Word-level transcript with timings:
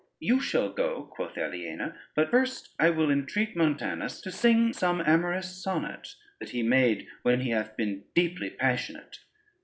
"You 0.19 0.39
shall 0.39 0.71
go," 0.73 1.03
quoth 1.03 1.37
Aliena, 1.37 1.95
"but 2.15 2.31
first 2.31 2.69
I 2.79 2.89
will 2.89 3.11
entreat 3.11 3.55
Montanus 3.55 4.19
to 4.21 4.31
sing 4.31 4.73
some 4.73 4.99
amorous 5.05 5.61
sonnet, 5.63 6.15
that 6.39 6.49
he 6.49 6.63
made 6.63 7.05
when 7.21 7.41
he 7.41 7.51
hath 7.51 7.77
been 7.77 8.05
deeply 8.15 8.49
passionate." 8.49 9.19